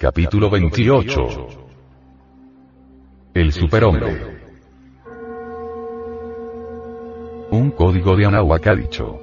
[0.00, 1.48] Capítulo 28
[3.34, 4.38] El Superhombre
[7.50, 9.18] Un código de Anahuac ha dicho.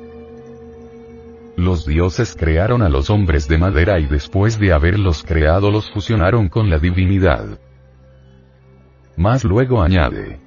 [1.55, 6.49] Los dioses crearon a los hombres de madera y después de haberlos creado los fusionaron
[6.49, 7.57] con la divinidad.
[9.15, 10.41] Más luego añade.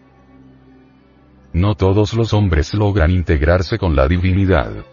[1.55, 4.85] No todos los hombres logran integrarse con la divinidad.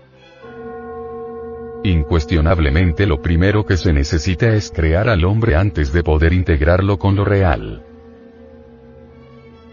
[1.86, 7.16] Incuestionablemente lo primero que se necesita es crear al hombre antes de poder integrarlo con
[7.16, 7.83] lo real.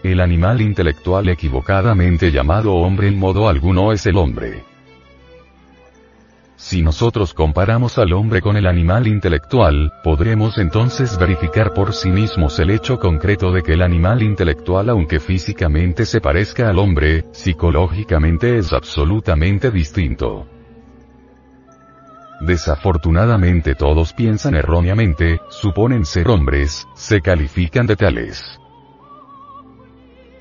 [0.03, 4.63] El animal intelectual equivocadamente llamado hombre en modo alguno es el hombre.
[6.55, 12.59] Si nosotros comparamos al hombre con el animal intelectual, podremos entonces verificar por sí mismos
[12.59, 18.59] el hecho concreto de que el animal intelectual aunque físicamente se parezca al hombre, psicológicamente
[18.59, 20.52] es absolutamente distinto.
[22.45, 28.59] Desafortunadamente todos piensan erróneamente, suponen ser hombres, se califican de tales.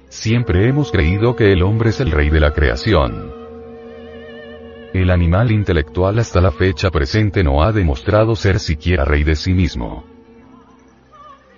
[0.08, 3.32] Siempre hemos creído que el hombre es el rey de la creación.
[4.92, 9.54] El animal intelectual hasta la fecha presente no ha demostrado ser siquiera rey de sí
[9.54, 10.04] mismo.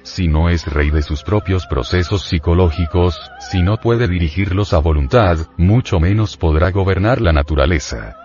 [0.02, 3.18] Si no es rey de sus propios procesos psicológicos,
[3.50, 8.23] si no puede dirigirlos a voluntad, mucho menos podrá gobernar la naturaleza.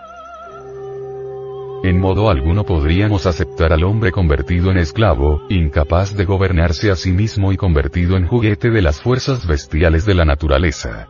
[1.81, 7.13] En modo alguno podríamos aceptar al hombre convertido en esclavo, incapaz de gobernarse a sí
[7.13, 11.07] mismo y convertido en juguete de las fuerzas bestiales de la naturaleza.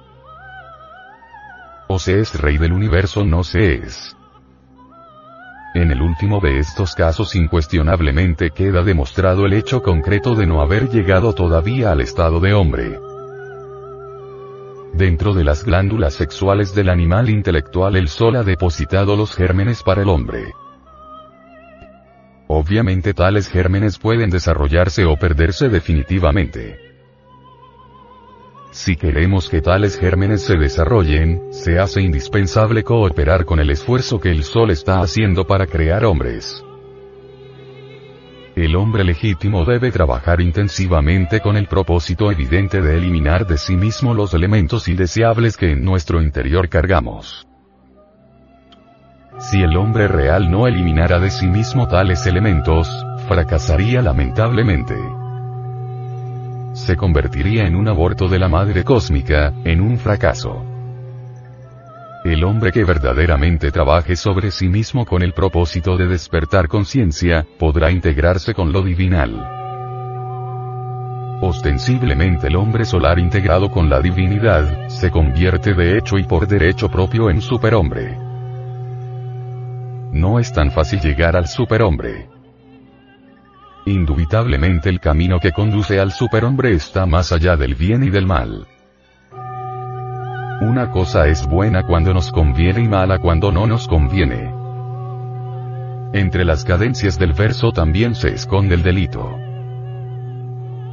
[1.88, 4.16] O se es rey del universo no se es.
[5.74, 10.90] En el último de estos casos incuestionablemente queda demostrado el hecho concreto de no haber
[10.90, 13.09] llegado todavía al estado de hombre.
[15.00, 20.02] Dentro de las glándulas sexuales del animal intelectual el sol ha depositado los gérmenes para
[20.02, 20.52] el hombre.
[22.50, 26.78] Obviamente tales gérmenes pueden desarrollarse o perderse definitivamente.
[28.72, 34.32] Si queremos que tales gérmenes se desarrollen, se hace indispensable cooperar con el esfuerzo que
[34.32, 36.62] el Sol está haciendo para crear hombres.
[38.56, 44.14] El hombre legítimo debe trabajar intensivamente con el propósito evidente de eliminar de sí mismo
[44.14, 47.48] los elementos indeseables que en nuestro interior cargamos.
[49.40, 52.90] Si el hombre real no eliminara de sí mismo tales elementos,
[53.28, 54.96] fracasaría lamentablemente.
[56.74, 60.79] Se convertiría en un aborto de la madre cósmica, en un fracaso.
[62.30, 67.90] El hombre que verdaderamente trabaje sobre sí mismo con el propósito de despertar conciencia, podrá
[67.90, 69.32] integrarse con lo divinal.
[71.42, 76.88] Ostensiblemente el hombre solar integrado con la divinidad, se convierte de hecho y por derecho
[76.88, 78.16] propio en superhombre.
[80.12, 82.30] No es tan fácil llegar al superhombre.
[83.88, 88.68] Indubitablemente el camino que conduce al superhombre está más allá del bien y del mal.
[90.62, 94.54] Una cosa es buena cuando nos conviene y mala cuando no nos conviene.
[96.12, 99.38] Entre las cadencias del verso también se esconde el delito.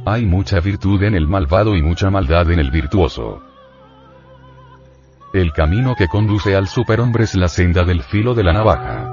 [0.05, 3.41] Hay mucha virtud en el malvado y mucha maldad en el virtuoso.
[5.33, 9.11] El camino que conduce al superhombre es la senda del filo de la navaja.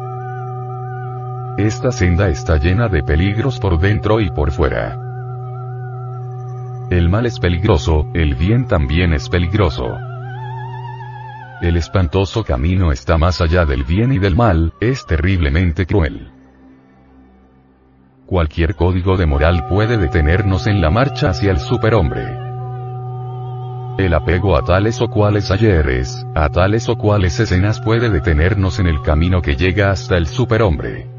[1.59, 5.01] Esta senda está llena de peligros por dentro y por fuera.
[6.91, 9.99] El mal es peligroso, el bien también es peligroso.
[11.61, 16.31] El espantoso camino está más allá del bien y del mal, es terriblemente cruel.
[18.27, 22.25] Cualquier código de moral puede detenernos en la marcha hacia el superhombre.
[23.99, 28.89] El apego a tales o cuales ayeres, a tales o cuales escenas puede detenernos en
[28.89, 31.14] el camino que llega hasta el superhombre.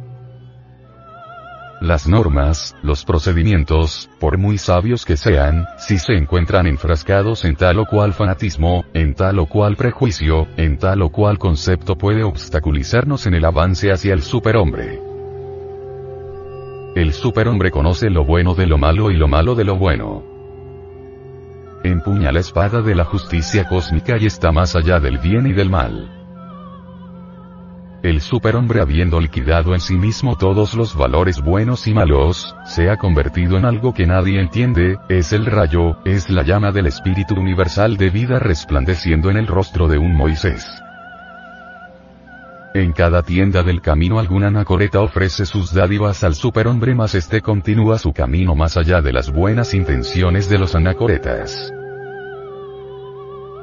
[1.86, 7.78] Las normas, los procedimientos, por muy sabios que sean, si se encuentran enfrascados en tal
[7.78, 13.28] o cual fanatismo, en tal o cual prejuicio, en tal o cual concepto puede obstaculizarnos
[13.28, 15.00] en el avance hacia el superhombre.
[16.96, 20.24] El superhombre conoce lo bueno de lo malo y lo malo de lo bueno.
[21.84, 25.70] Empuña la espada de la justicia cósmica y está más allá del bien y del
[25.70, 26.25] mal.
[28.06, 32.98] El superhombre habiendo liquidado en sí mismo todos los valores buenos y malos, se ha
[32.98, 37.98] convertido en algo que nadie entiende, es el rayo, es la llama del espíritu universal
[37.98, 40.68] de vida resplandeciendo en el rostro de un Moisés.
[42.75, 47.98] En cada tienda del camino alguna anacoreta ofrece sus dádivas al superhombre más este continúa
[47.98, 51.75] su camino más allá de las buenas intenciones de los anacoretas.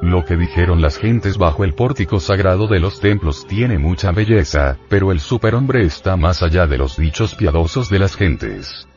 [0.03, 4.77] Lo que dijeron las gentes bajo el pórtico sagrado de los templos tiene mucha belleza,
[4.89, 8.89] pero el superhombre está más allá de los dichos piadosos de las gentes.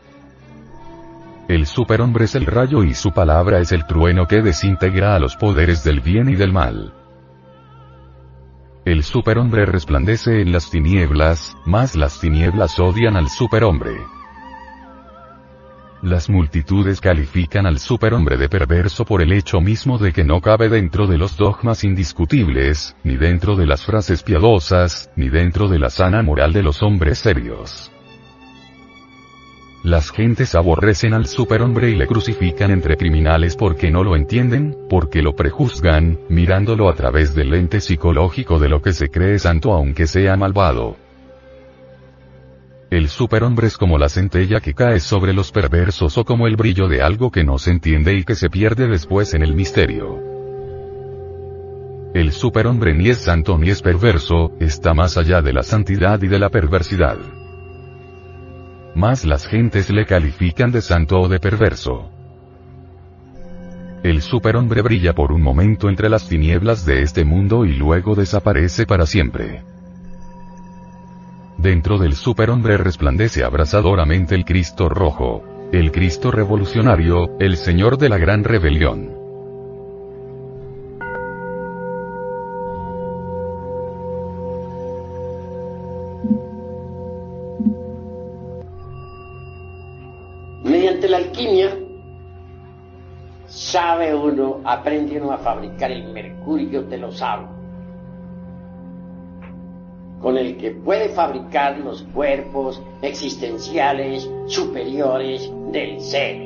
[1.47, 5.35] El superhombre es el rayo y su palabra es el trueno que desintegra a los
[5.35, 6.91] poderes del bien y del mal.
[8.83, 14.14] El superhombre resplandece en las tinieblas, más las tinieblas odian al superhombre.
[16.05, 20.69] Las multitudes califican al superhombre de perverso por el hecho mismo de que no cabe
[20.69, 25.89] dentro de los dogmas indiscutibles, ni dentro de las frases piadosas, ni dentro de la
[25.89, 27.91] sana moral de los hombres serios.
[29.83, 35.23] Las gentes aborrecen al superhombre y le crucifican entre criminales porque no lo entienden, porque
[35.23, 40.05] lo prejuzgan, mirándolo a través del lente psicológico de lo que se cree santo aunque
[40.05, 40.97] sea malvado.
[42.91, 46.87] El superhombre es como la centella que cae sobre los perversos o como el brillo
[46.87, 50.19] de algo que no se entiende y que se pierde después en el misterio.
[52.13, 56.27] El superhombre ni es santo ni es perverso, está más allá de la santidad y
[56.27, 57.17] de la perversidad.
[58.93, 62.09] Más las gentes le califican de santo o de perverso.
[64.03, 68.85] El superhombre brilla por un momento entre las tinieblas de este mundo y luego desaparece
[68.85, 69.63] para siempre.
[71.57, 75.41] Dentro del superhombre resplandece abrasadoramente el Cristo rojo.
[75.71, 79.15] El Cristo revolucionario, el Señor de la gran rebelión.
[90.63, 91.77] Mediante la alquimia,
[93.47, 97.64] sabe uno, aprende uno a fabricar el mercurio de los sabios
[100.25, 106.37] con el que puede fabricar los cuerpos existenciales superiores del ser.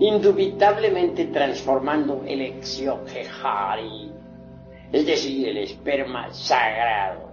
[0.00, 4.10] Indubitablemente transformando el exioquejari,
[4.90, 7.30] es decir, el esperma sagrado.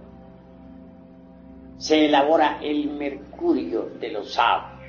[1.76, 4.88] Se elabora el mercurio de los sabios.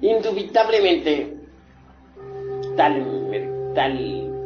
[0.00, 1.36] Indubitablemente,
[2.78, 3.22] tal
[3.74, 4.21] tal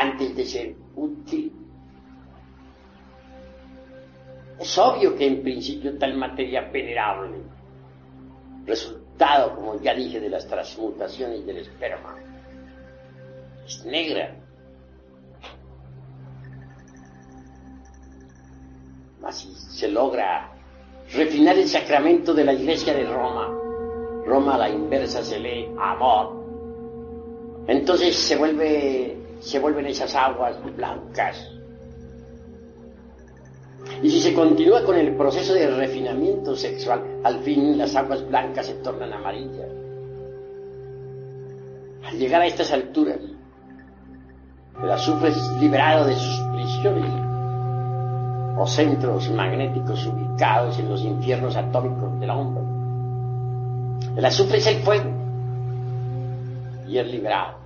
[0.00, 1.52] antes de ser útil.
[4.58, 7.38] Es obvio que en principio tal materia venerable,
[8.66, 12.16] resultado, como ya dije, de las transmutaciones del esperma,
[13.66, 14.36] es negra.
[19.22, 20.52] Así se logra
[21.12, 23.48] refinar el sacramento de la iglesia de Roma.
[24.24, 26.44] Roma a la inversa se lee amor.
[27.66, 31.50] Entonces se vuelve se vuelven esas aguas blancas.
[34.02, 38.66] Y si se continúa con el proceso de refinamiento sexual, al fin las aguas blancas
[38.66, 39.70] se tornan amarillas.
[42.04, 43.18] Al llegar a estas alturas,
[44.82, 47.10] el azufre es liberado de sus prisiones
[48.58, 52.64] o centros magnéticos ubicados en los infiernos atómicos del hombre.
[54.16, 55.10] El azufre es el fuego
[56.86, 57.65] y es liberado.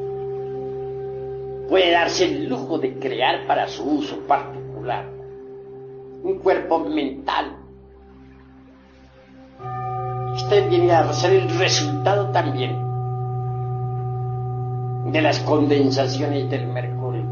[1.71, 5.05] puede darse el lujo de crear para su uso particular
[6.21, 7.55] un cuerpo mental.
[10.35, 12.75] Este viene a ser el resultado también
[15.13, 17.23] de las condensaciones del mercurio.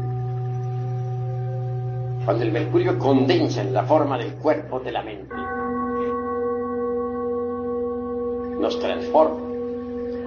[2.24, 5.34] Cuando el mercurio condensa en la forma del cuerpo de la mente,
[8.58, 9.49] nos transforma.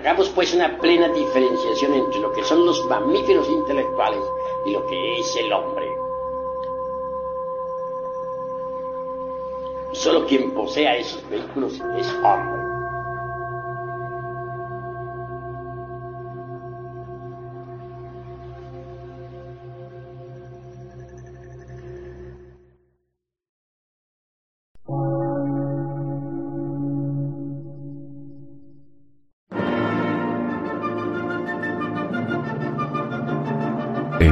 [0.00, 4.22] Hagamos pues una plena diferenciación entre lo que son los mamíferos intelectuales
[4.64, 5.94] y lo que es el hombre.
[9.92, 12.59] Solo quien posea esos vehículos es hombre.